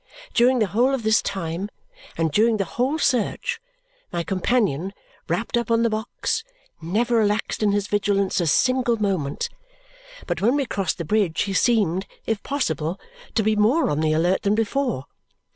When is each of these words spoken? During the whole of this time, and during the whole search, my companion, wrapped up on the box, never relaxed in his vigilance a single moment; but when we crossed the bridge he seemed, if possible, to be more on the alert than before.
During 0.33 0.57
the 0.57 0.65
whole 0.65 0.95
of 0.95 1.03
this 1.03 1.21
time, 1.21 1.69
and 2.17 2.31
during 2.31 2.57
the 2.57 2.65
whole 2.65 2.97
search, 2.97 3.61
my 4.11 4.23
companion, 4.23 4.93
wrapped 5.27 5.55
up 5.55 5.69
on 5.69 5.83
the 5.83 5.91
box, 5.91 6.43
never 6.81 7.17
relaxed 7.17 7.61
in 7.61 7.71
his 7.71 7.85
vigilance 7.85 8.41
a 8.41 8.47
single 8.47 8.97
moment; 8.99 9.47
but 10.25 10.41
when 10.41 10.55
we 10.55 10.65
crossed 10.65 10.97
the 10.97 11.05
bridge 11.05 11.41
he 11.43 11.53
seemed, 11.53 12.07
if 12.25 12.41
possible, 12.41 12.99
to 13.35 13.43
be 13.43 13.55
more 13.55 13.91
on 13.91 13.99
the 13.99 14.11
alert 14.11 14.41
than 14.41 14.55
before. 14.55 15.05